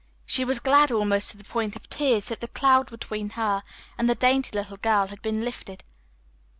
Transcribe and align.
She 0.25 0.43
was 0.43 0.59
glad 0.59 0.91
almost 0.91 1.29
to 1.29 1.37
the 1.37 1.43
point 1.43 1.75
of 1.75 1.87
tears 1.87 2.29
that 2.29 2.39
the 2.41 2.47
cloud 2.47 2.89
between 2.89 3.29
her 3.37 3.61
and 3.99 4.09
the 4.09 4.15
dainty 4.15 4.49
little 4.57 4.77
girl 4.77 5.05
had 5.09 5.21
been 5.21 5.45
lifted. 5.45 5.83